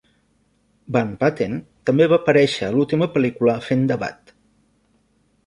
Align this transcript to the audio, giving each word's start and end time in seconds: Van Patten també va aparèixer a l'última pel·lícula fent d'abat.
Van 0.95 1.11
Patten 1.23 1.53
també 1.89 2.07
va 2.13 2.19
aparèixer 2.25 2.65
a 2.69 2.73
l'última 2.77 3.09
pel·lícula 3.19 3.57
fent 3.69 3.87
d'abat. 3.93 4.35